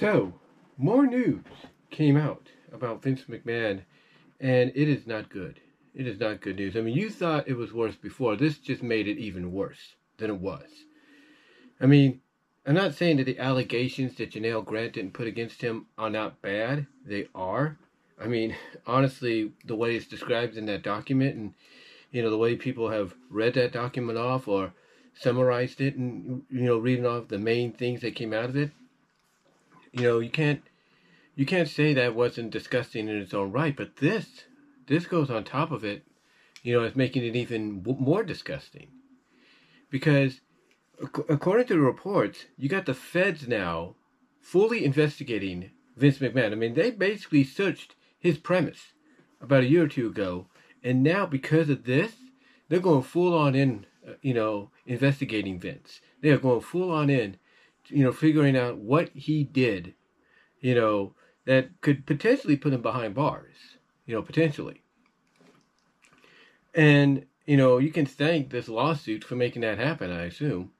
So, 0.00 0.34
more 0.76 1.06
news 1.06 1.44
came 1.90 2.16
out 2.16 2.48
about 2.72 3.00
Vince 3.00 3.22
McMahon, 3.28 3.82
and 4.40 4.72
it 4.74 4.88
is 4.88 5.06
not 5.06 5.30
good. 5.30 5.60
It 5.94 6.08
is 6.08 6.18
not 6.18 6.40
good 6.40 6.56
news. 6.56 6.76
I 6.76 6.80
mean, 6.80 6.96
you 6.96 7.08
thought 7.08 7.46
it 7.46 7.56
was 7.56 7.72
worse 7.72 7.94
before. 7.94 8.34
This 8.34 8.58
just 8.58 8.82
made 8.82 9.06
it 9.06 9.18
even 9.18 9.52
worse 9.52 9.94
than 10.16 10.30
it 10.30 10.40
was. 10.40 10.68
I 11.80 11.86
mean, 11.86 12.20
I'm 12.66 12.74
not 12.74 12.94
saying 12.94 13.18
that 13.18 13.24
the 13.24 13.38
allegations 13.38 14.16
that 14.16 14.32
Janelle 14.32 14.64
Grant 14.64 14.94
didn't 14.94 15.12
put 15.12 15.28
against 15.28 15.62
him 15.62 15.86
are 15.96 16.10
not 16.10 16.42
bad. 16.42 16.88
They 17.06 17.28
are. 17.32 17.78
I 18.20 18.26
mean, 18.26 18.56
honestly, 18.88 19.52
the 19.64 19.76
way 19.76 19.94
it's 19.94 20.08
described 20.08 20.56
in 20.56 20.66
that 20.66 20.82
document 20.82 21.36
and, 21.36 21.54
you 22.10 22.20
know, 22.20 22.30
the 22.30 22.38
way 22.38 22.56
people 22.56 22.90
have 22.90 23.14
read 23.30 23.54
that 23.54 23.72
document 23.72 24.18
off 24.18 24.48
or 24.48 24.72
summarized 25.14 25.80
it 25.80 25.94
and, 25.94 26.42
you 26.50 26.62
know, 26.62 26.78
reading 26.78 27.06
off 27.06 27.28
the 27.28 27.38
main 27.38 27.72
things 27.72 28.00
that 28.00 28.16
came 28.16 28.32
out 28.32 28.46
of 28.46 28.56
it, 28.56 28.72
you 29.94 30.02
know, 30.02 30.18
you 30.18 30.30
can't 30.30 30.62
you 31.36 31.46
can't 31.46 31.68
say 31.68 31.94
that 31.94 32.14
wasn't 32.14 32.50
disgusting 32.50 33.08
in 33.08 33.16
its 33.16 33.34
own 33.34 33.52
right, 33.52 33.76
but 33.76 33.96
this 33.96 34.44
this 34.86 35.06
goes 35.06 35.30
on 35.30 35.44
top 35.44 35.70
of 35.70 35.84
it. 35.84 36.04
You 36.62 36.74
know, 36.74 36.84
it's 36.84 36.96
making 36.96 37.24
it 37.24 37.36
even 37.36 37.82
more 37.82 38.22
disgusting 38.22 38.88
because 39.90 40.40
according 41.28 41.66
to 41.66 41.74
the 41.74 41.80
reports, 41.80 42.46
you 42.56 42.68
got 42.68 42.86
the 42.86 42.94
feds 42.94 43.46
now 43.46 43.94
fully 44.40 44.84
investigating 44.84 45.70
Vince 45.96 46.18
McMahon. 46.18 46.52
I 46.52 46.54
mean, 46.56 46.74
they 46.74 46.90
basically 46.90 47.44
searched 47.44 47.94
his 48.18 48.38
premise 48.38 48.92
about 49.40 49.62
a 49.62 49.68
year 49.68 49.84
or 49.84 49.88
two 49.88 50.08
ago, 50.08 50.46
and 50.82 51.02
now 51.02 51.26
because 51.26 51.68
of 51.68 51.84
this, 51.84 52.12
they're 52.68 52.80
going 52.80 53.02
full 53.02 53.36
on 53.36 53.54
in, 53.54 53.86
uh, 54.08 54.14
you 54.22 54.34
know, 54.34 54.70
investigating 54.86 55.60
Vince. 55.60 56.00
They 56.22 56.30
are 56.30 56.38
going 56.38 56.62
full 56.62 56.90
on 56.90 57.10
in 57.10 57.36
you 57.88 58.04
know, 58.04 58.12
figuring 58.12 58.56
out 58.56 58.78
what 58.78 59.10
he 59.14 59.44
did, 59.44 59.94
you 60.60 60.74
know, 60.74 61.14
that 61.46 61.80
could 61.80 62.06
potentially 62.06 62.56
put 62.56 62.72
him 62.72 62.82
behind 62.82 63.14
bars, 63.14 63.54
you 64.06 64.14
know, 64.14 64.22
potentially. 64.22 64.82
And, 66.74 67.26
you 67.46 67.56
know, 67.56 67.78
you 67.78 67.92
can 67.92 68.06
thank 68.06 68.50
this 68.50 68.68
lawsuit 68.68 69.24
for 69.24 69.36
making 69.36 69.62
that 69.62 69.78
happen, 69.78 70.10
I 70.10 70.24
assume. 70.24 70.72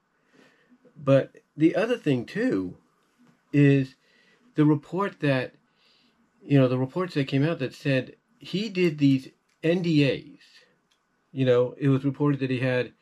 But 0.97 1.37
the 1.55 1.75
other 1.75 1.97
thing, 1.97 2.25
too, 2.25 2.77
is 3.53 3.95
the 4.55 4.65
report 4.65 5.19
that, 5.21 5.53
you 6.43 6.59
know, 6.59 6.67
the 6.67 6.77
reports 6.77 7.13
that 7.13 7.27
came 7.27 7.45
out 7.45 7.59
that 7.59 7.73
said 7.73 8.15
he 8.39 8.69
did 8.69 8.97
these 8.97 9.29
NDAs. 9.63 10.39
You 11.31 11.45
know, 11.45 11.75
it 11.77 11.89
was 11.89 12.05
reported 12.05 12.39
that 12.39 12.49
he 12.49 12.59
had 12.59 12.93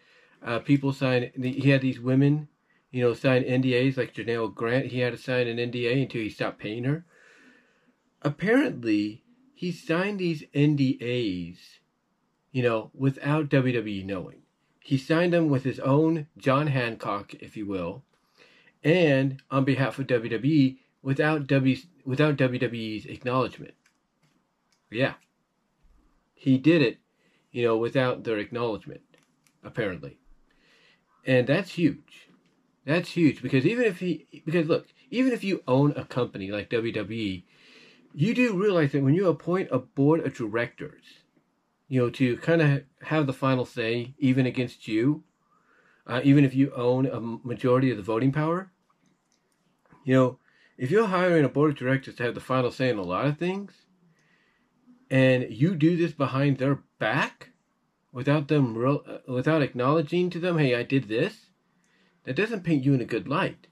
uh, 0.44 0.60
people 0.60 0.92
sign, 0.92 1.32
he 1.36 1.70
had 1.70 1.82
these 1.82 2.00
women 2.00 2.48
you 2.94 3.02
know, 3.02 3.16
sign 3.16 3.44
NDAs 3.44 3.98
like 3.98 4.14
Janelle 4.14 4.54
Grant. 4.54 4.86
He 4.86 5.00
had 5.00 5.14
to 5.14 5.18
sign 5.18 5.48
an 5.48 5.58
NDA 5.58 6.04
until 6.04 6.22
he 6.22 6.30
stopped 6.30 6.60
paying 6.60 6.84
her. 6.84 7.04
Apparently, 8.22 9.24
he 9.56 9.72
signed 9.72 10.20
these 10.20 10.44
NDAs, 10.54 11.58
you 12.52 12.62
know, 12.62 12.92
without 12.94 13.50
WWE 13.50 14.06
knowing. 14.06 14.44
He 14.80 15.00
signed 15.00 15.34
them 15.34 15.50
with 15.50 15.64
his 15.64 15.80
own 15.80 16.28
John 16.38 16.68
Hancock, 16.68 17.34
if 17.34 17.58
you 17.58 17.66
will, 17.66 18.04
and 18.84 19.42
on 19.50 19.66
behalf 19.66 19.98
of 19.98 20.06
WWE 20.06 20.78
without 21.02 21.48
w, 21.48 21.76
without 22.06 22.38
WWE's 22.38 23.08
acknowledgement. 23.08 23.74
Yeah. 24.92 25.16
He 26.36 26.60
did 26.60 26.84
it, 26.84 27.00
you 27.52 27.64
know, 27.64 27.76
without 27.76 28.24
their 28.24 28.38
acknowledgement, 28.38 29.02
apparently. 29.64 30.20
And 31.26 31.48
that's 31.48 31.72
huge. 31.72 32.30
That's 32.86 33.10
huge 33.10 33.42
because 33.42 33.66
even 33.66 33.86
if 33.86 34.00
he, 34.00 34.28
because 34.46 34.68
look, 34.68 34.88
even 35.10 35.32
if 35.32 35.44
you 35.44 35.64
own 35.68 35.94
a 35.96 36.06
company 36.06 36.52
like 36.52 36.70
WWE, 36.70 37.44
you 38.14 38.34
do 38.34 38.62
realize 38.62 38.92
that 38.92 39.04
when 39.04 39.14
you 39.14 39.28
appoint 39.28 39.70
a 39.72 39.80
board 39.80 40.26
of 40.26 40.36
directors, 40.36 41.04
you 41.88 42.02
know, 42.02 42.10
to 42.10 42.38
kind 42.38 42.62
of 42.62 42.84
have 43.04 43.28
the 43.28 43.34
final 43.34 43.66
say, 43.66 44.14
even 44.18 44.46
against 44.46 44.88
you, 44.88 45.24
uh, 46.08 46.22
even 46.24 46.44
if 46.44 46.54
you 46.54 46.72
own 46.76 47.06
a 47.06 47.20
majority 47.20 47.90
of 47.90 47.98
the 47.98 48.04
voting 48.04 48.32
power, 48.32 48.72
you 50.04 50.14
know, 50.14 50.40
if 50.78 50.92
you're 50.92 51.08
hiring 51.08 51.46
a 51.46 51.50
board 51.50 51.72
of 51.72 51.78
directors 51.78 52.16
to 52.16 52.24
have 52.24 52.36
the 52.36 52.42
final 52.42 52.72
say 52.72 52.90
in 52.90 52.98
a 52.98 53.04
lot 53.04 53.26
of 53.26 53.38
things, 53.38 53.74
and 55.10 55.48
you 55.50 55.76
do 55.76 55.96
this 55.96 56.12
behind 56.12 56.58
their 56.58 56.80
back, 57.00 57.50
without 58.12 58.48
them, 58.48 58.78
real, 58.78 59.04
uh, 59.08 59.32
without 59.32 59.62
acknowledging 59.62 60.30
to 60.30 60.40
them, 60.40 60.58
hey, 60.58 60.76
I 60.76 60.84
did 60.84 61.08
this, 61.08 61.43
that 62.24 62.36
doesn't 62.36 62.64
paint 62.64 62.84
you 62.84 62.94
in 62.94 63.02
a 63.02 63.06
good 63.06 63.28
light, 63.28 63.68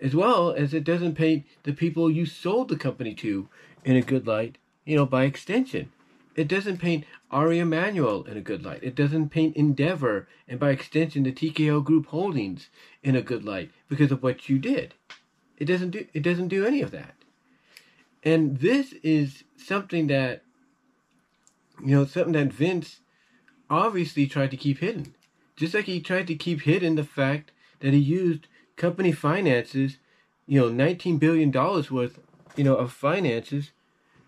as 0.00 0.14
well 0.14 0.50
as 0.52 0.72
it 0.72 0.84
doesn't 0.84 1.14
paint 1.14 1.44
the 1.62 1.72
people 1.72 2.10
you 2.10 2.26
sold 2.26 2.68
the 2.68 2.76
company 2.76 3.14
to 3.14 3.48
in 3.84 3.96
a 3.96 4.02
good 4.02 4.26
light, 4.26 4.58
you 4.84 4.96
know, 4.96 5.06
by 5.06 5.24
extension. 5.24 5.90
It 6.36 6.48
doesn't 6.48 6.78
paint 6.78 7.04
Ari 7.30 7.58
Emanuel 7.58 8.22
in 8.24 8.36
a 8.36 8.40
good 8.40 8.64
light. 8.64 8.82
It 8.82 8.94
doesn't 8.94 9.30
paint 9.30 9.56
Endeavor 9.56 10.28
and 10.48 10.58
by 10.58 10.70
extension 10.70 11.24
the 11.24 11.32
TKO 11.32 11.84
Group 11.84 12.06
Holdings 12.06 12.68
in 13.02 13.16
a 13.16 13.22
good 13.22 13.44
light 13.44 13.70
because 13.88 14.12
of 14.12 14.22
what 14.22 14.48
you 14.48 14.58
did. 14.58 14.94
It 15.58 15.66
doesn't 15.66 15.90
do 15.90 16.06
it 16.14 16.22
doesn't 16.22 16.48
do 16.48 16.64
any 16.64 16.80
of 16.80 16.92
that. 16.92 17.14
And 18.22 18.60
this 18.60 18.94
is 19.02 19.44
something 19.56 20.06
that 20.06 20.42
you 21.84 21.96
know, 21.96 22.04
something 22.04 22.32
that 22.32 22.52
Vince 22.52 23.00
obviously 23.68 24.26
tried 24.26 24.50
to 24.50 24.56
keep 24.56 24.78
hidden. 24.78 25.14
Just 25.60 25.74
like 25.74 25.84
he 25.84 26.00
tried 26.00 26.26
to 26.28 26.34
keep 26.34 26.62
hidden 26.62 26.94
the 26.94 27.04
fact 27.04 27.50
that 27.80 27.92
he 27.92 27.98
used 27.98 28.46
company 28.76 29.12
finances, 29.12 29.98
you 30.46 30.58
know, 30.58 30.70
$19 30.70 31.18
billion 31.18 31.52
worth, 31.52 32.18
you 32.56 32.64
know, 32.64 32.76
of 32.76 32.90
finances 32.90 33.72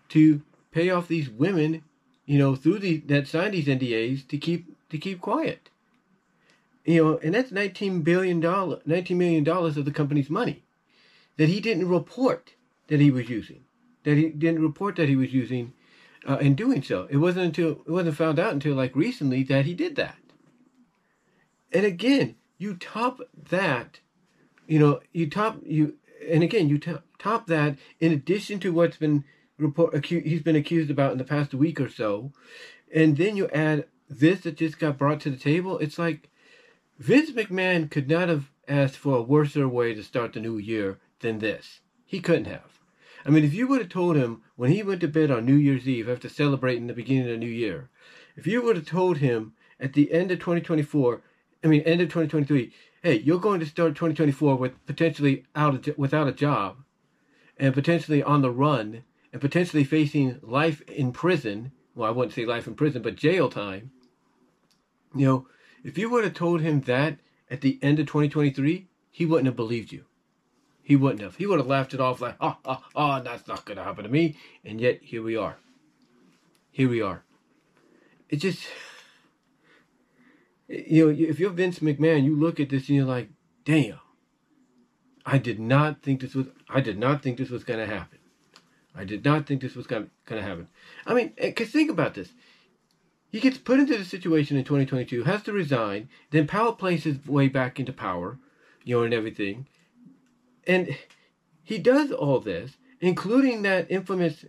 to 0.09 0.43
pay 0.69 0.91
off 0.91 1.07
these 1.07 1.31
women, 1.31 1.83
you 2.27 2.37
know, 2.37 2.55
through 2.55 2.77
the 2.77 2.97
that 3.07 3.27
signed 3.27 3.55
these 3.55 3.65
NDAs 3.65 4.27
to 4.27 4.37
keep 4.37 4.77
to 4.91 4.99
keep 4.99 5.21
quiet. 5.21 5.69
You 6.85 7.03
know, 7.03 7.17
and 7.17 7.33
that's 7.33 7.49
$19 7.49 8.03
billion, 8.03 8.39
$19 8.39 9.15
million 9.15 9.47
of 9.49 9.85
the 9.85 9.91
company's 9.91 10.29
money 10.29 10.61
that 11.37 11.49
he 11.49 11.59
didn't 11.59 11.89
report 11.89 12.53
that 12.89 12.99
he 12.99 13.09
was 13.09 13.27
using, 13.27 13.63
that 14.03 14.17
he 14.17 14.29
didn't 14.29 14.61
report 14.61 14.97
that 14.97 15.09
he 15.09 15.15
was 15.15 15.33
using 15.33 15.73
uh, 16.29 16.37
in 16.37 16.53
doing 16.53 16.83
so. 16.83 17.07
It 17.09 17.17
wasn't 17.17 17.45
until 17.45 17.81
it 17.87 17.89
wasn't 17.89 18.17
found 18.17 18.37
out 18.37 18.53
until 18.53 18.75
like 18.75 18.95
recently 18.95 19.41
that 19.45 19.65
he 19.65 19.73
did 19.73 19.95
that. 19.95 20.17
And 21.73 21.85
again, 21.85 22.35
you 22.57 22.75
top 22.75 23.19
that, 23.49 23.99
you 24.67 24.79
know, 24.79 25.01
you 25.11 25.29
top 25.29 25.59
you, 25.65 25.95
and 26.29 26.43
again, 26.43 26.69
you 26.69 26.77
top, 26.77 27.03
top 27.17 27.47
that 27.47 27.77
in 27.99 28.11
addition 28.11 28.59
to 28.61 28.71
what's 28.71 28.97
been 28.97 29.25
report 29.57 29.93
acu- 29.93 30.25
he's 30.25 30.41
been 30.41 30.55
accused 30.55 30.91
about 30.91 31.11
in 31.11 31.17
the 31.17 31.23
past 31.23 31.53
week 31.53 31.81
or 31.81 31.89
so, 31.89 32.31
and 32.93 33.17
then 33.17 33.35
you 33.35 33.47
add 33.49 33.87
this 34.07 34.41
that 34.41 34.57
just 34.57 34.79
got 34.79 34.97
brought 34.97 35.19
to 35.21 35.29
the 35.29 35.37
table. 35.37 35.79
It's 35.79 35.97
like 35.97 36.29
Vince 36.99 37.31
McMahon 37.31 37.89
could 37.89 38.09
not 38.09 38.29
have 38.29 38.51
asked 38.67 38.97
for 38.97 39.17
a 39.17 39.21
worser 39.21 39.67
way 39.67 39.93
to 39.93 40.03
start 40.03 40.33
the 40.33 40.39
new 40.39 40.57
year 40.57 40.99
than 41.19 41.39
this. 41.39 41.81
He 42.05 42.19
couldn't 42.19 42.45
have. 42.45 42.79
I 43.25 43.29
mean, 43.29 43.43
if 43.43 43.53
you 43.53 43.67
would 43.67 43.79
have 43.79 43.89
told 43.89 44.15
him 44.15 44.41
when 44.55 44.71
he 44.71 44.83
went 44.83 45.01
to 45.01 45.07
bed 45.07 45.31
on 45.31 45.45
New 45.45 45.55
Year's 45.55 45.87
Eve 45.87 46.09
after 46.09 46.29
celebrating 46.29 46.87
the 46.87 46.93
beginning 46.93 47.23
of 47.23 47.29
the 47.29 47.37
new 47.37 47.47
year, 47.47 47.89
if 48.35 48.45
you 48.45 48.61
would 48.61 48.75
have 48.75 48.85
told 48.85 49.17
him 49.17 49.53
at 49.79 49.93
the 49.93 50.11
end 50.11 50.31
of 50.31 50.39
2024 50.39 51.21
I 51.63 51.67
mean, 51.67 51.81
end 51.81 52.01
of 52.01 52.09
2023. 52.09 52.73
Hey, 53.01 53.19
you're 53.19 53.39
going 53.39 53.59
to 53.59 53.65
start 53.65 53.95
2024 53.95 54.55
with 54.55 54.85
potentially 54.85 55.45
out 55.55 55.87
of, 55.87 55.97
without 55.97 56.27
a 56.27 56.31
job, 56.31 56.77
and 57.57 57.73
potentially 57.73 58.21
on 58.23 58.41
the 58.41 58.51
run, 58.51 59.03
and 59.31 59.41
potentially 59.41 59.83
facing 59.83 60.39
life 60.41 60.81
in 60.81 61.11
prison. 61.11 61.71
Well, 61.95 62.09
I 62.09 62.11
wouldn't 62.11 62.33
say 62.33 62.45
life 62.45 62.67
in 62.67 62.75
prison, 62.75 63.01
but 63.01 63.15
jail 63.15 63.49
time. 63.49 63.91
You 65.15 65.25
know, 65.25 65.47
if 65.83 65.97
you 65.97 66.09
would 66.09 66.23
have 66.23 66.33
told 66.33 66.61
him 66.61 66.81
that 66.81 67.19
at 67.49 67.61
the 67.61 67.79
end 67.81 67.99
of 67.99 68.07
2023, 68.07 68.87
he 69.11 69.25
wouldn't 69.25 69.45
have 69.45 69.55
believed 69.55 69.91
you. 69.91 70.05
He 70.81 70.95
wouldn't 70.95 71.21
have. 71.21 71.35
He 71.37 71.45
would 71.45 71.59
have 71.59 71.67
laughed 71.67 71.93
it 71.93 72.01
off 72.01 72.19
like, 72.19 72.35
oh, 72.41 72.57
oh, 72.65 72.83
oh, 72.95 73.21
that's 73.21 73.47
not 73.47 73.63
going 73.63 73.77
to 73.77 73.83
happen 73.83 74.03
to 74.03 74.09
me. 74.09 74.37
And 74.65 74.81
yet, 74.81 74.99
here 75.01 75.21
we 75.21 75.37
are. 75.37 75.57
Here 76.71 76.89
we 76.89 77.01
are. 77.01 77.23
It 78.29 78.37
just 78.37 78.65
you 80.67 81.05
know, 81.05 81.25
if 81.29 81.39
you're 81.39 81.49
Vince 81.51 81.79
McMahon, 81.79 82.23
you 82.23 82.39
look 82.39 82.59
at 82.59 82.69
this 82.69 82.87
and 82.87 82.97
you're 82.97 83.05
like, 83.05 83.29
damn, 83.65 83.99
I 85.25 85.37
did 85.37 85.59
not 85.59 86.01
think 86.01 86.21
this 86.21 86.35
was, 86.35 86.47
I 86.69 86.81
did 86.81 86.97
not 86.97 87.21
think 87.21 87.37
this 87.37 87.49
was 87.49 87.63
going 87.63 87.79
to 87.79 87.93
happen. 87.93 88.19
I 88.95 89.05
did 89.05 89.25
not 89.25 89.47
think 89.47 89.61
this 89.61 89.75
was 89.75 89.87
going 89.87 90.09
to 90.27 90.41
happen. 90.41 90.67
I 91.05 91.13
mean, 91.13 91.33
eh, 91.37 91.49
because 91.49 91.69
think 91.69 91.89
about 91.89 92.13
this. 92.13 92.29
He 93.31 93.39
gets 93.39 93.57
put 93.57 93.79
into 93.79 93.97
the 93.97 94.05
situation 94.05 94.57
in 94.57 94.63
2022, 94.63 95.23
has 95.23 95.41
to 95.43 95.53
resign, 95.53 96.09
then 96.29 96.45
Powell 96.45 96.73
plays 96.73 97.03
his 97.03 97.25
way 97.25 97.47
back 97.47 97.79
into 97.79 97.91
power, 97.91 98.37
you 98.83 98.97
know, 98.97 99.03
and 99.03 99.13
everything. 99.13 99.65
And 100.67 100.95
he 101.63 101.79
does 101.79 102.11
all 102.11 102.39
this, 102.39 102.77
including 103.01 103.63
that 103.63 103.89
infamous 103.89 104.45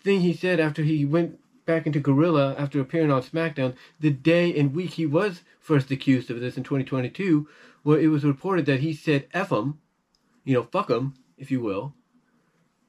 thing 0.00 0.20
he 0.20 0.32
said 0.32 0.60
after 0.60 0.82
he 0.82 1.04
went 1.04 1.40
back 1.66 1.86
into 1.86 2.00
Gorilla 2.00 2.54
after 2.58 2.80
appearing 2.80 3.10
on 3.10 3.22
SmackDown 3.22 3.74
the 4.00 4.10
day 4.10 4.56
and 4.58 4.74
week 4.74 4.92
he 4.92 5.06
was 5.06 5.42
first 5.60 5.90
accused 5.90 6.30
of 6.30 6.40
this 6.40 6.56
in 6.56 6.62
2022, 6.62 7.48
where 7.82 7.98
it 7.98 8.08
was 8.08 8.24
reported 8.24 8.66
that 8.66 8.80
he 8.80 8.92
said 8.92 9.26
F 9.32 9.50
him, 9.50 9.78
you 10.44 10.54
know, 10.54 10.62
fuck 10.62 10.90
him, 10.90 11.14
if 11.38 11.50
you 11.50 11.60
will, 11.60 11.94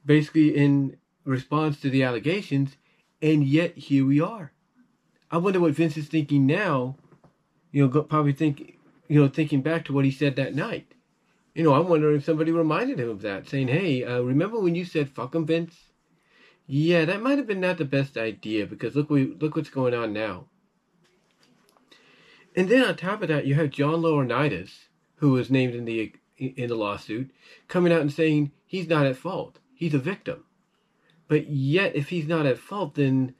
basically 0.05 0.55
in 0.55 0.97
response 1.23 1.79
to 1.79 1.89
the 1.89 2.03
allegations, 2.03 2.75
and 3.21 3.45
yet 3.45 3.77
here 3.77 4.05
we 4.05 4.19
are. 4.19 4.51
I 5.31 5.37
wonder 5.37 5.59
what 5.59 5.73
Vince 5.73 5.97
is 5.97 6.07
thinking 6.07 6.45
now. 6.45 6.97
You 7.71 7.87
know, 7.87 8.03
probably 8.03 8.33
think, 8.33 8.77
you 9.07 9.19
know, 9.19 9.27
thinking 9.27 9.61
back 9.61 9.85
to 9.85 9.93
what 9.93 10.05
he 10.05 10.11
said 10.11 10.35
that 10.35 10.55
night. 10.55 10.93
You 11.53 11.63
know, 11.63 11.73
I'm 11.73 11.87
wondering 11.87 12.17
if 12.17 12.25
somebody 12.25 12.51
reminded 12.51 12.99
him 12.99 13.09
of 13.09 13.21
that, 13.21 13.47
saying, 13.47 13.69
"Hey, 13.69 14.03
uh, 14.03 14.19
remember 14.19 14.59
when 14.59 14.75
you 14.75 14.85
said 14.85 15.09
fuck 15.09 15.33
him, 15.33 15.45
Vince?" 15.45 15.89
Yeah, 16.67 17.05
that 17.05 17.21
might 17.21 17.37
have 17.37 17.47
been 17.47 17.61
not 17.61 17.77
the 17.77 17.85
best 17.85 18.17
idea 18.17 18.65
because 18.65 18.95
look, 18.95 19.09
we 19.09 19.35
look 19.39 19.55
what's 19.55 19.69
going 19.69 19.93
on 19.93 20.13
now. 20.13 20.45
And 22.55 22.69
then 22.69 22.83
on 22.83 22.95
top 22.95 23.21
of 23.21 23.27
that, 23.27 23.45
you 23.45 23.55
have 23.55 23.69
John 23.69 24.01
Laurinaitis, 24.01 24.85
who 25.17 25.31
was 25.31 25.51
named 25.51 25.75
in 25.75 25.85
the 25.85 26.13
in 26.37 26.67
the 26.67 26.75
lawsuit, 26.75 27.31
coming 27.67 27.93
out 27.93 28.01
and 28.01 28.11
saying 28.11 28.51
he's 28.65 28.87
not 28.87 29.05
at 29.05 29.17
fault. 29.17 29.59
He's 29.73 29.93
a 29.93 29.99
victim. 29.99 30.45
But 31.27 31.49
yet, 31.49 31.95
if 31.95 32.09
he's 32.09 32.27
not 32.27 32.45
at 32.45 32.57
fault, 32.57 32.95
then 32.95 33.35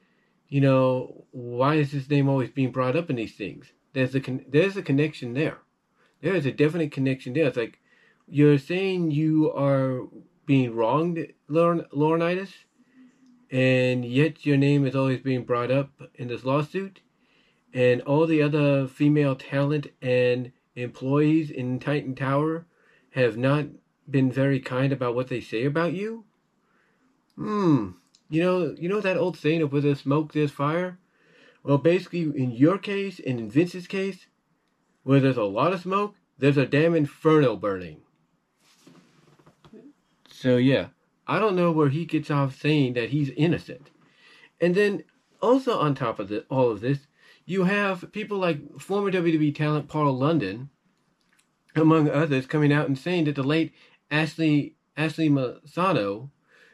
you 0.48 0.62
know 0.62 1.26
why 1.32 1.76
is 1.76 1.92
his 1.92 2.10
name 2.10 2.30
always 2.30 2.52
being 2.52 2.72
brought 2.72 2.96
up 2.96 3.10
in 3.10 3.16
these 3.16 3.36
things? 3.36 3.72
There's 3.94 4.14
a 4.14 4.20
con- 4.20 4.46
there's 4.48 4.78
a 4.78 4.84
connection 4.84 5.34
there. 5.34 5.60
There 6.22 6.36
is 6.36 6.46
a 6.46 6.52
definite 6.52 6.92
connection 6.92 7.34
there. 7.34 7.48
It's 7.48 7.58
like 7.58 7.80
you're 8.28 8.58
saying 8.58 9.12
you 9.12 9.52
are 9.52 10.02
being 10.46 10.76
wronged, 10.76 11.34
Laurinaitis, 11.50 12.54
and 13.56 14.04
yet 14.04 14.46
your 14.46 14.58
name 14.58 14.86
is 14.86 14.98
always 14.98 15.22
being 15.22 15.46
brought 15.46 15.72
up 15.72 15.90
in 16.16 16.28
this 16.28 16.44
lawsuit, 16.44 17.00
and 17.74 18.02
all 18.02 18.28
the 18.28 18.42
other 18.42 18.86
female 18.86 19.34
talent 19.34 19.88
and 20.02 20.52
employees 20.76 21.50
in 21.50 21.80
Titan 21.80 22.16
Tower 22.16 22.66
have 23.12 23.38
not 23.38 23.68
been 24.10 24.30
very 24.30 24.60
kind 24.60 24.92
about 24.92 25.16
what 25.16 25.30
they 25.30 25.40
say 25.40 25.64
about 25.64 25.94
you? 25.94 26.26
Hmm. 27.38 27.92
You 28.28 28.44
know, 28.44 28.76
you 28.78 28.90
know 28.90 29.00
that 29.00 29.16
old 29.16 29.38
saying 29.38 29.62
of 29.62 29.72
where 29.72 29.82
there's 29.82 30.02
smoke, 30.02 30.34
there's 30.34 30.52
fire? 30.52 30.98
Well, 31.64 31.78
basically, 31.78 32.24
in 32.24 32.52
your 32.52 32.78
case 32.78 33.22
and 33.26 33.40
in 33.40 33.50
Vince's 33.50 33.88
case, 33.88 34.26
where 35.04 35.22
there's 35.22 35.38
a 35.38 35.44
lot 35.44 35.72
of 35.72 35.80
smoke, 35.80 36.16
there's 36.38 36.58
a 36.58 36.66
damn 36.66 36.94
inferno 36.94 37.56
burning. 37.56 38.02
So, 40.30 40.58
yeah, 40.58 40.88
I 41.28 41.40
don't 41.40 41.56
know 41.56 41.72
where 41.72 41.90
he 41.90 42.06
gets 42.06 42.30
off 42.30 42.60
saying 42.60 42.94
that 42.94 43.10
he's 43.10 43.30
innocent. 43.32 43.90
And 44.62 44.76
then, 44.76 45.04
also 45.42 45.80
on 45.80 45.96
top 45.96 46.20
of 46.20 46.30
the, 46.30 46.46
all 46.50 46.72
of 46.72 46.82
this, 46.82 47.08
you 47.46 47.66
have 47.66 48.12
people 48.12 48.38
like 48.38 48.80
former 48.80 49.12
WWE 49.12 49.54
talent 49.56 49.88
Paul 49.88 50.14
London, 50.14 50.70
among 51.76 52.10
others, 52.10 52.46
coming 52.46 52.74
out 52.74 52.88
and 52.88 52.98
saying 52.98 53.26
that 53.26 53.36
the 53.36 53.44
late 53.44 53.74
Ashley 54.10 54.76
Ashley 54.98 55.30
Massaro, 55.30 56.32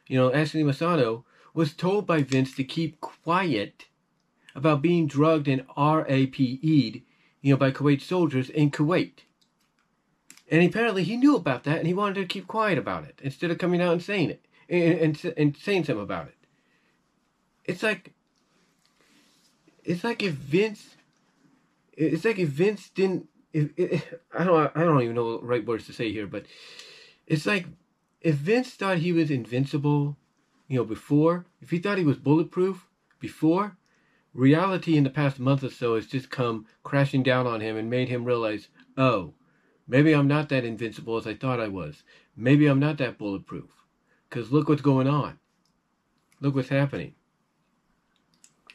you 0.08 0.18
know, 0.18 0.34
Ashley 0.34 0.64
Massaro 0.64 1.26
was 1.54 1.74
told 1.74 2.06
by 2.06 2.22
Vince 2.22 2.56
to 2.56 2.64
keep 2.64 3.02
quiet 3.02 3.86
about 4.56 4.82
being 4.82 5.08
drugged 5.08 5.48
and 5.48 5.66
RAPE'd, 5.76 7.04
you 7.42 7.54
know, 7.54 7.58
by 7.58 7.72
Kuwait 7.72 8.02
soldiers 8.02 8.50
in 8.50 8.70
Kuwait. 8.72 9.24
And 10.52 10.62
apparently 10.64 11.04
he 11.04 11.16
knew 11.16 11.36
about 11.36 11.64
that 11.64 11.80
and 11.80 11.88
he 11.88 11.94
wanted 11.94 12.16
to 12.16 12.26
keep 12.26 12.46
quiet 12.46 12.78
about 12.78 13.06
it 13.06 13.20
instead 13.24 13.50
of 13.50 13.58
coming 13.58 13.82
out 13.82 13.94
and 13.94 14.04
saying 14.04 14.30
it 14.30 14.46
and, 14.70 15.00
and, 15.00 15.34
and 15.38 15.58
saying 15.58 15.86
something 15.86 16.04
about 16.04 16.28
it. 16.28 16.36
It's 17.66 17.82
like, 17.82 18.14
it's 19.84 20.04
like 20.04 20.22
if 20.22 20.34
Vince, 20.34 20.96
it's 21.94 22.26
like 22.26 22.38
if 22.38 22.50
Vince 22.50 22.90
didn't 22.90 23.28
if, 23.54 23.70
if, 23.78 24.14
I 24.38 24.44
don't 24.44 24.72
I 24.76 24.84
don't 24.84 25.02
even 25.02 25.16
know 25.16 25.38
the 25.38 25.46
right 25.46 25.66
words 25.66 25.86
to 25.88 25.94
say 25.94 26.12
here, 26.12 26.28
but 26.28 26.46
it's 27.28 27.46
like 27.46 27.66
if 28.22 28.36
Vince 28.36 28.72
thought 28.72 29.00
he 29.00 29.12
was 29.12 29.32
invincible, 29.32 30.18
you 30.68 30.78
know, 30.78 30.86
before, 30.86 31.46
if 31.62 31.70
he 31.70 31.80
thought 31.80 31.98
he 31.98 32.06
was 32.06 32.18
bulletproof 32.18 32.88
before, 33.20 33.78
reality 34.34 34.96
in 34.96 35.04
the 35.04 35.10
past 35.10 35.40
month 35.40 35.64
or 35.64 35.70
so 35.70 35.96
has 35.96 36.08
just 36.08 36.30
come 36.30 36.66
crashing 36.84 37.24
down 37.24 37.48
on 37.48 37.62
him 37.62 37.78
and 37.78 37.90
made 37.90 38.10
him 38.10 38.26
realize, 38.26 38.70
oh, 38.98 39.34
maybe 39.92 40.14
I'm 40.14 40.28
not 40.28 40.50
that 40.50 40.66
invincible 40.66 41.18
as 41.18 41.28
I 41.28 41.36
thought 41.36 41.60
I 41.60 41.68
was. 41.68 42.04
Maybe 42.36 42.66
I'm 42.66 42.80
not 42.80 42.98
that 42.98 43.18
bulletproof. 43.18 43.70
Because 44.30 44.52
look 44.52 44.70
what's 44.70 44.82
going 44.82 45.08
on. 45.08 45.38
Look 46.40 46.56
what's 46.56 46.70
happening. 46.70 47.14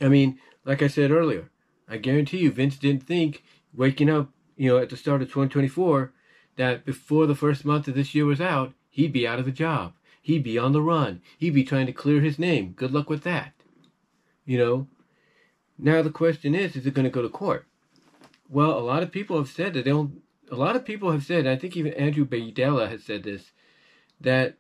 I 0.01 0.09
mean, 0.09 0.39
like 0.65 0.83
I 0.83 0.89
said 0.89 1.11
earlier, 1.11 1.51
I 1.89 1.97
guarantee 1.97 2.39
you 2.39 2.53
Vince 2.53 2.77
didn't 2.77 3.05
think 3.05 3.43
waking 3.75 4.11
up 4.11 4.31
you 4.57 4.71
know, 4.71 4.79
at 4.79 4.91
the 4.91 4.97
start 4.97 5.23
of 5.23 5.29
2024, 5.29 6.13
that 6.57 6.85
before 6.85 7.27
the 7.27 7.35
first 7.35 7.65
month 7.65 7.89
of 7.89 7.95
this 7.95 8.15
year 8.15 8.25
was 8.25 8.41
out, 8.41 8.73
he'd 8.91 9.13
be 9.13 9.27
out 9.27 9.39
of 9.39 9.47
a 9.47 9.53
job. 9.53 9.93
He'd 10.23 10.43
be 10.43 10.59
on 10.59 10.73
the 10.73 10.83
run. 10.83 11.23
He'd 11.39 11.55
be 11.55 11.65
trying 11.65 11.87
to 11.87 11.93
clear 11.93 12.21
his 12.21 12.39
name. 12.39 12.73
Good 12.73 12.93
luck 12.93 13.09
with 13.09 13.23
that. 13.23 13.53
You 14.45 14.59
know? 14.59 14.87
Now 15.79 16.03
the 16.03 16.11
question 16.11 16.55
is, 16.55 16.75
is 16.75 16.87
it 16.87 16.95
going 16.95 17.05
to 17.05 17.11
go 17.11 17.23
to 17.23 17.29
court? 17.29 17.67
Well, 18.49 18.79
a 18.79 18.81
lot 18.81 19.03
of 19.03 19.13
people 19.13 19.37
have 19.37 19.49
said 19.49 19.75
that 19.75 19.85
they 19.85 19.91
don't. 19.91 20.23
A 20.51 20.55
lot 20.55 20.77
of 20.77 20.85
people 20.85 21.11
have 21.11 21.25
said, 21.25 21.47
I 21.47 21.57
think 21.57 21.77
even 21.77 21.93
Andrew 21.95 22.25
Baydella 22.25 22.89
has 22.89 23.03
said 23.03 23.25
this, 23.25 23.51
that 24.21 24.57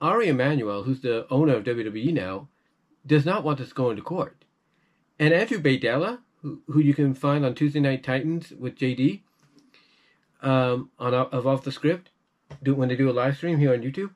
Ari 0.00 0.28
Emanuel, 0.28 0.84
who's 0.84 1.00
the 1.00 1.26
owner 1.30 1.56
of 1.56 1.64
WWE 1.64 2.12
now, 2.12 2.48
does 3.06 3.24
not 3.24 3.42
want 3.42 3.58
this 3.58 3.72
going 3.72 3.96
to 3.96 4.02
court. 4.02 4.44
And 5.18 5.34
Andrew 5.34 5.60
Baydella, 5.60 6.20
who, 6.42 6.62
who 6.68 6.80
you 6.80 6.94
can 6.94 7.14
find 7.14 7.44
on 7.44 7.54
Tuesday 7.54 7.80
Night 7.80 8.04
Titans 8.04 8.52
with 8.52 8.76
JD 8.76 9.22
um, 10.42 10.90
on 10.98 11.14
of 11.14 11.46
off 11.46 11.64
the 11.64 11.72
script, 11.72 12.10
do 12.62 12.74
when 12.74 12.88
they 12.88 12.96
do 12.96 13.10
a 13.10 13.12
live 13.12 13.36
stream 13.36 13.58
here 13.58 13.72
on 13.72 13.82
YouTube. 13.82 14.10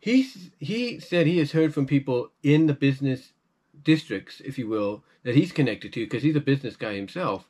He 0.00 0.22
he 0.58 1.00
said 1.00 1.26
he 1.26 1.38
has 1.38 1.52
heard 1.52 1.74
from 1.74 1.86
people 1.86 2.30
in 2.42 2.66
the 2.66 2.74
business 2.74 3.32
districts, 3.82 4.40
if 4.44 4.58
you 4.58 4.68
will, 4.68 5.02
that 5.22 5.34
he's 5.34 5.52
connected 5.52 5.92
to 5.94 6.04
because 6.04 6.22
he's 6.22 6.36
a 6.36 6.40
business 6.40 6.76
guy 6.76 6.94
himself. 6.94 7.48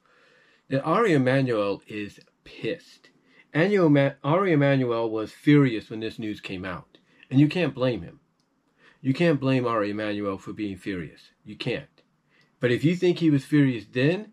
That 0.68 0.82
Ari 0.82 1.14
Emanuel 1.14 1.82
is 1.86 2.20
pissed. 2.44 3.10
Ari 3.54 4.52
Emanuel 4.52 5.10
was 5.10 5.32
furious 5.32 5.88
when 5.88 6.00
this 6.00 6.18
news 6.18 6.40
came 6.40 6.64
out, 6.64 6.98
and 7.30 7.40
you 7.40 7.48
can't 7.48 7.74
blame 7.74 8.02
him. 8.02 8.20
You 9.00 9.14
can't 9.14 9.40
blame 9.40 9.66
Ari 9.66 9.90
Emanuel 9.90 10.38
for 10.38 10.52
being 10.52 10.76
furious. 10.76 11.30
You 11.44 11.56
can't. 11.56 12.02
But 12.60 12.72
if 12.72 12.84
you 12.84 12.96
think 12.96 13.18
he 13.18 13.30
was 13.30 13.44
furious 13.44 13.86
then, 13.90 14.32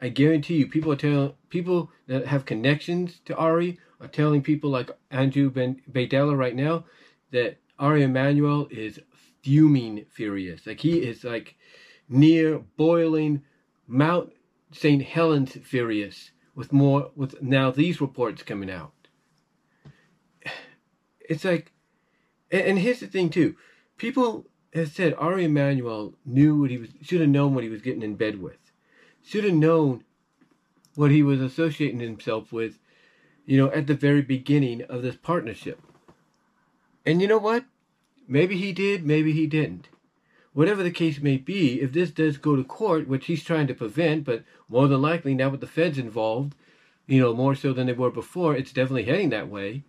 I 0.00 0.08
guarantee 0.08 0.56
you, 0.56 0.66
people 0.66 0.92
are 0.92 0.96
telling 0.96 1.34
people 1.48 1.90
that 2.06 2.26
have 2.26 2.44
connections 2.44 3.20
to 3.26 3.36
Ari 3.36 3.78
are 4.00 4.08
telling 4.08 4.42
people 4.42 4.70
like 4.70 4.90
Andrew 5.10 5.50
Ben 5.50 5.80
Baydella 5.90 6.36
right 6.36 6.56
now 6.56 6.84
that 7.30 7.58
Ari 7.78 8.02
Emanuel 8.02 8.66
is 8.70 8.98
fuming 9.42 10.04
furious. 10.10 10.66
Like 10.66 10.80
he 10.80 11.02
is 11.02 11.24
like 11.24 11.56
near 12.08 12.58
boiling 12.76 13.42
Mount 13.86 14.32
St. 14.72 15.02
Helens 15.02 15.52
furious 15.62 16.30
with 16.54 16.72
more 16.72 17.10
with 17.16 17.40
now 17.42 17.70
these 17.70 18.00
reports 18.00 18.42
coming 18.42 18.70
out. 18.70 18.92
It's 21.20 21.44
like 21.44 21.72
and, 22.50 22.62
and 22.62 22.78
here's 22.78 23.00
the 23.00 23.06
thing 23.06 23.30
too. 23.30 23.56
People 23.96 24.46
have 24.74 24.90
said, 24.90 25.14
Ari 25.14 25.44
Emanuel 25.44 26.14
knew 26.24 26.60
what 26.60 26.70
he 26.70 26.78
was, 26.78 26.90
should 27.02 27.20
have 27.20 27.30
known 27.30 27.54
what 27.54 27.64
he 27.64 27.70
was 27.70 27.82
getting 27.82 28.02
in 28.02 28.14
bed 28.16 28.40
with. 28.40 28.58
Should 29.22 29.44
have 29.44 29.54
known 29.54 30.04
what 30.94 31.10
he 31.10 31.22
was 31.22 31.40
associating 31.40 32.00
himself 32.00 32.52
with, 32.52 32.78
you 33.44 33.58
know, 33.58 33.70
at 33.70 33.86
the 33.86 33.94
very 33.94 34.22
beginning 34.22 34.82
of 34.82 35.02
this 35.02 35.16
partnership. 35.16 35.80
And 37.04 37.20
you 37.20 37.28
know 37.28 37.38
what? 37.38 37.64
Maybe 38.28 38.56
he 38.56 38.72
did, 38.72 39.04
maybe 39.04 39.32
he 39.32 39.46
didn't. 39.46 39.88
Whatever 40.52 40.82
the 40.82 40.90
case 40.90 41.20
may 41.20 41.36
be, 41.36 41.80
if 41.80 41.92
this 41.92 42.10
does 42.10 42.36
go 42.36 42.56
to 42.56 42.64
court, 42.64 43.06
which 43.06 43.26
he's 43.26 43.44
trying 43.44 43.68
to 43.68 43.74
prevent, 43.74 44.24
but 44.24 44.42
more 44.68 44.88
than 44.88 45.00
likely 45.00 45.34
now 45.34 45.48
with 45.48 45.60
the 45.60 45.66
feds 45.66 45.96
involved, 45.96 46.54
you 47.06 47.20
know, 47.20 47.34
more 47.34 47.54
so 47.54 47.72
than 47.72 47.86
they 47.86 47.92
were 47.92 48.10
before, 48.10 48.56
it's 48.56 48.72
definitely 48.72 49.04
heading 49.04 49.30
that 49.30 49.48
way. 49.48 49.84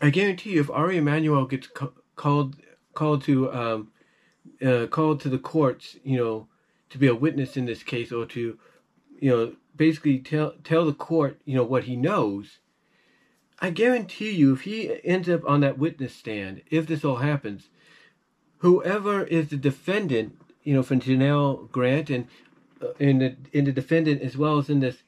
I 0.00 0.10
guarantee 0.10 0.50
you, 0.50 0.60
if 0.60 0.70
Ari 0.70 0.98
Emanuel 0.98 1.46
gets 1.46 1.66
ca- 1.68 1.90
called 2.16 2.56
called 2.94 3.22
to 3.24 3.52
um, 3.52 3.88
uh, 4.64 4.86
called 4.86 5.20
to 5.20 5.28
the 5.28 5.38
courts, 5.38 5.96
you 6.04 6.16
know, 6.16 6.48
to 6.90 6.98
be 6.98 7.06
a 7.06 7.14
witness 7.14 7.56
in 7.56 7.66
this 7.66 7.82
case, 7.82 8.12
or 8.12 8.26
to, 8.26 8.58
you 9.20 9.30
know, 9.30 9.54
basically 9.76 10.18
tell 10.18 10.54
tell 10.64 10.86
the 10.86 10.92
court, 10.92 11.40
you 11.44 11.56
know, 11.56 11.64
what 11.64 11.84
he 11.84 11.96
knows. 11.96 12.58
I 13.60 13.70
guarantee 13.70 14.30
you, 14.30 14.52
if 14.54 14.62
he 14.62 15.00
ends 15.04 15.28
up 15.28 15.42
on 15.44 15.60
that 15.60 15.78
witness 15.78 16.14
stand, 16.14 16.62
if 16.70 16.86
this 16.86 17.04
all 17.04 17.16
happens, 17.16 17.68
whoever 18.58 19.24
is 19.24 19.48
the 19.48 19.56
defendant, 19.56 20.38
you 20.62 20.74
know, 20.74 20.82
for 20.82 20.96
Janelle 20.96 21.70
Grant 21.70 22.10
and 22.10 22.26
uh, 22.82 22.92
in 22.98 23.18
the 23.18 23.36
in 23.52 23.64
the 23.64 23.72
defendant 23.72 24.22
as 24.22 24.36
well 24.36 24.58
as 24.58 24.68
in 24.68 24.80
this 24.80 25.02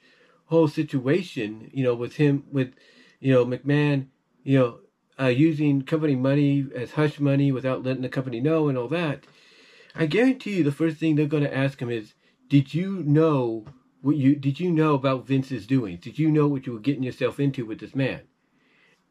whole 0.47 0.69
situation, 0.69 1.71
you 1.73 1.85
know, 1.85 1.95
with 1.95 2.17
him 2.17 2.45
with, 2.51 2.75
you 3.21 3.33
know, 3.33 3.45
McMahon, 3.47 4.07
you 4.43 4.59
know, 4.59 4.79
uh, 5.19 5.29
using 5.29 5.83
company 5.83 6.17
money 6.17 6.67
as 6.75 6.93
hush 6.93 7.21
money 7.21 7.53
without 7.53 7.85
letting 7.85 8.03
the 8.03 8.09
company 8.09 8.41
know 8.41 8.69
and 8.69 8.77
all 8.77 8.89
that, 8.89 9.25
I 9.95 10.07
guarantee 10.07 10.57
you 10.57 10.65
the 10.65 10.73
first 10.73 10.97
thing 10.97 11.15
they're 11.15 11.27
going 11.27 11.45
to 11.45 11.57
ask 11.57 11.81
him 11.81 11.91
is, 11.91 12.15
"Did 12.49 12.75
you 12.75 13.03
know 13.05 13.67
what 14.01 14.17
you 14.17 14.35
did 14.35 14.59
you 14.61 14.71
know 14.71 14.95
about 14.95 15.27
Vince's 15.27 15.67
doings? 15.67 16.01
Did 16.01 16.19
you 16.19 16.31
know 16.31 16.49
what 16.49 16.67
you 16.67 16.73
were 16.73 16.81
getting 16.81 17.03
yourself 17.03 17.39
into 17.39 17.67
with 17.67 17.81
this 17.81 17.95
man?" 17.95 18.23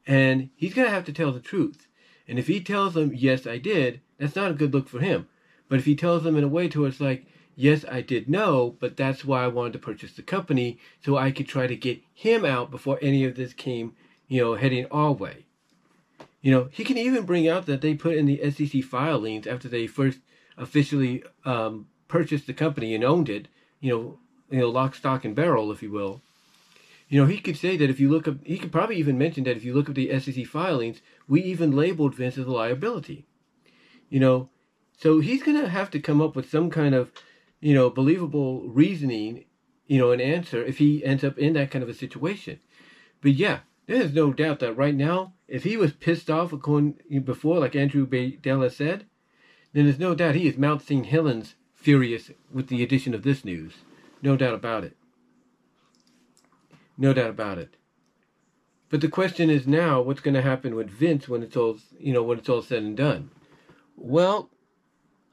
And 0.07 0.49
he's 0.55 0.73
going 0.73 0.87
to 0.87 0.93
have 0.93 1.05
to 1.05 1.13
tell 1.13 1.31
the 1.31 1.39
truth. 1.39 1.87
And 2.27 2.39
if 2.39 2.47
he 2.47 2.61
tells 2.61 2.93
them, 2.93 3.11
yes, 3.13 3.45
I 3.45 3.57
did, 3.57 4.01
that's 4.19 4.35
not 4.35 4.51
a 4.51 4.55
good 4.55 4.73
look 4.73 4.87
for 4.87 4.99
him. 4.99 5.27
But 5.67 5.79
if 5.79 5.85
he 5.85 5.95
tells 5.95 6.23
them 6.23 6.35
in 6.35 6.43
a 6.43 6.47
way 6.47 6.67
to 6.69 6.85
it's 6.85 6.99
like, 6.99 7.25
yes, 7.55 7.85
I 7.89 8.01
did 8.01 8.29
know, 8.29 8.75
but 8.79 8.97
that's 8.97 9.25
why 9.25 9.43
I 9.43 9.47
wanted 9.47 9.73
to 9.73 9.79
purchase 9.79 10.13
the 10.13 10.21
company 10.21 10.77
so 11.03 11.17
I 11.17 11.31
could 11.31 11.47
try 11.47 11.67
to 11.67 11.75
get 11.75 12.01
him 12.13 12.45
out 12.45 12.71
before 12.71 12.99
any 13.01 13.23
of 13.23 13.35
this 13.35 13.53
came, 13.53 13.95
you 14.27 14.41
know, 14.41 14.55
heading 14.55 14.85
our 14.91 15.11
way. 15.11 15.45
You 16.41 16.51
know, 16.51 16.69
he 16.71 16.83
can 16.83 16.97
even 16.97 17.25
bring 17.25 17.47
out 17.47 17.65
that 17.65 17.81
they 17.81 17.93
put 17.95 18.15
in 18.15 18.25
the 18.25 18.51
SEC 18.51 18.83
filings 18.83 19.45
after 19.45 19.67
they 19.67 19.87
first 19.87 20.19
officially 20.57 21.23
um, 21.45 21.87
purchased 22.07 22.47
the 22.47 22.53
company 22.53 22.95
and 22.95 23.03
owned 23.03 23.29
it, 23.29 23.47
you 23.79 23.91
know, 23.91 24.19
you 24.49 24.59
know, 24.59 24.69
lock, 24.69 24.95
stock, 24.95 25.25
and 25.25 25.35
barrel, 25.35 25.71
if 25.71 25.83
you 25.83 25.91
will. 25.91 26.21
You 27.07 27.21
know, 27.21 27.27
he 27.27 27.39
could 27.39 27.57
say 27.57 27.75
that 27.77 27.89
if 27.89 27.99
you 27.99 28.09
look 28.09 28.27
up, 28.27 28.37
he 28.45 28.57
could 28.57 28.71
probably 28.71 28.97
even 28.97 29.17
mention 29.17 29.43
that 29.45 29.57
if 29.57 29.63
you 29.63 29.73
look 29.73 29.89
up 29.89 29.95
the 29.95 30.17
SEC 30.19 30.45
filings, 30.45 31.01
we 31.27 31.41
even 31.43 31.75
labeled 31.75 32.15
Vince 32.15 32.37
as 32.37 32.45
a 32.45 32.51
liability. 32.51 33.25
You 34.09 34.19
know, 34.19 34.49
so 34.97 35.19
he's 35.19 35.43
going 35.43 35.59
to 35.61 35.69
have 35.69 35.89
to 35.91 35.99
come 35.99 36.21
up 36.21 36.35
with 36.35 36.49
some 36.49 36.69
kind 36.69 36.93
of, 36.93 37.11
you 37.59 37.73
know, 37.73 37.89
believable 37.89 38.67
reasoning, 38.67 39.45
you 39.87 39.97
know, 39.97 40.11
an 40.11 40.19
answer 40.19 40.63
if 40.63 40.77
he 40.77 41.05
ends 41.05 41.23
up 41.23 41.37
in 41.37 41.53
that 41.53 41.71
kind 41.71 41.83
of 41.83 41.89
a 41.89 41.93
situation. 41.93 42.59
But 43.21 43.33
yeah, 43.33 43.59
there's 43.85 44.13
no 44.13 44.33
doubt 44.33 44.59
that 44.59 44.73
right 44.73 44.95
now, 44.95 45.33
if 45.47 45.63
he 45.63 45.77
was 45.77 45.93
pissed 45.93 46.29
off 46.29 46.53
according 46.53 46.97
before, 47.23 47.59
like 47.59 47.75
Andrew 47.75 48.05
Della 48.05 48.69
said, 48.69 49.05
then 49.73 49.85
there's 49.85 49.99
no 49.99 50.15
doubt 50.15 50.35
he 50.35 50.47
is 50.47 50.57
Mount 50.57 50.81
St. 50.81 51.05
Helens 51.05 51.55
furious 51.73 52.31
with 52.51 52.67
the 52.67 52.83
addition 52.83 53.13
of 53.13 53.23
this 53.23 53.45
news. 53.45 53.73
No 54.21 54.35
doubt 54.35 54.53
about 54.53 54.83
it. 54.83 54.97
No 56.97 57.13
doubt 57.13 57.29
about 57.29 57.57
it. 57.57 57.77
But 58.89 59.01
the 59.01 59.07
question 59.07 59.49
is 59.49 59.65
now, 59.65 60.01
what's 60.01 60.19
going 60.19 60.33
to 60.33 60.41
happen 60.41 60.75
with 60.75 60.89
Vince 60.89 61.29
when 61.29 61.43
it's 61.43 61.55
all, 61.55 61.77
you 61.99 62.11
know, 62.11 62.23
when 62.23 62.39
it's 62.39 62.49
all 62.49 62.61
said 62.61 62.83
and 62.83 62.97
done? 62.97 63.29
Well, 64.01 64.49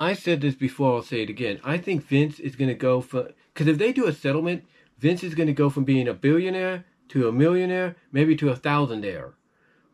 I 0.00 0.14
said 0.14 0.40
this 0.40 0.56
before. 0.56 0.96
I'll 0.96 1.02
say 1.02 1.22
it 1.22 1.30
again. 1.30 1.60
I 1.62 1.78
think 1.78 2.04
Vince 2.04 2.40
is 2.40 2.56
going 2.56 2.68
to 2.68 2.74
go 2.74 3.00
for 3.00 3.30
because 3.54 3.68
if 3.68 3.78
they 3.78 3.92
do 3.92 4.06
a 4.06 4.12
settlement, 4.12 4.64
Vince 4.98 5.22
is 5.22 5.36
going 5.36 5.46
to 5.46 5.52
go 5.52 5.70
from 5.70 5.84
being 5.84 6.08
a 6.08 6.14
billionaire 6.14 6.84
to 7.10 7.28
a 7.28 7.32
millionaire, 7.32 7.94
maybe 8.10 8.34
to 8.36 8.50
a 8.50 8.56
thousandaire. 8.56 9.34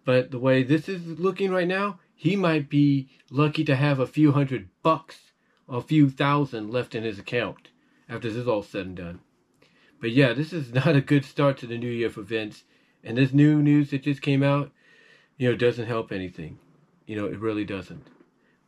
But 0.07 0.31
the 0.31 0.38
way 0.38 0.62
this 0.62 0.88
is 0.88 1.21
looking 1.21 1.50
right 1.50 1.69
now, 1.69 2.00
he 2.14 2.35
might 2.35 2.71
be 2.71 3.11
lucky 3.31 3.62
to 3.64 3.76
have 3.76 4.00
a 4.00 4.07
few 4.07 4.33
hundred 4.33 4.71
bucks 4.83 5.33
or 5.69 5.79
a 5.79 5.83
few 5.83 6.09
thousand 6.09 6.71
left 6.71 6.95
in 6.95 7.05
his 7.05 7.19
account 7.19 7.69
after 8.09 8.29
this 8.29 8.38
is 8.38 8.49
all 8.49 8.62
said 8.62 8.87
and 8.87 8.97
done. 8.97 9.21
But 10.00 10.12
yeah, 10.12 10.33
this 10.33 10.52
is 10.52 10.73
not 10.75 10.97
a 10.97 11.02
good 11.02 11.26
start 11.26 11.59
to 11.59 11.67
the 11.67 11.76
new 11.76 11.91
year 11.91 12.09
for 12.09 12.23
Vince. 12.23 12.64
And 13.05 13.19
this 13.19 13.35
new 13.35 13.61
news 13.62 13.91
that 13.91 14.05
just 14.05 14.23
came 14.23 14.43
out, 14.43 14.71
you 15.37 15.50
know, 15.50 15.57
doesn't 15.57 15.87
help 15.87 16.11
anything. 16.11 16.59
You 17.07 17.17
know, 17.17 17.26
it 17.26 17.38
really 17.38 17.64
doesn't. 17.64 18.07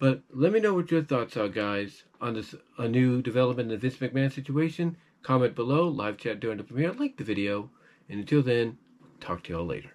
But 0.05 0.23
let 0.35 0.53
me 0.53 0.61
know 0.61 0.75
what 0.75 0.91
your 0.91 1.03
thoughts 1.03 1.35
are, 1.39 1.49
guys, 1.49 2.05
on 2.21 2.35
this 2.35 2.55
a 2.77 2.87
new 2.87 3.23
development 3.23 3.73
in 3.73 3.81
the 3.81 3.89
Vince 3.89 3.97
McMahon 3.97 4.31
situation. 4.31 4.99
Comment 5.23 5.55
below, 5.55 5.89
live 5.89 6.19
chat 6.19 6.41
during 6.41 6.59
the 6.59 6.65
premiere, 6.65 6.93
like 6.93 7.17
the 7.17 7.25
video, 7.25 7.71
and 8.11 8.21
until 8.21 8.43
then, 8.43 8.77
talk 9.19 9.45
to 9.45 9.55
y'all 9.55 9.65
later. 9.65 9.94